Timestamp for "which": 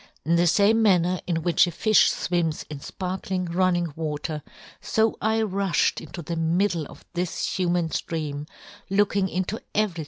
1.43-1.67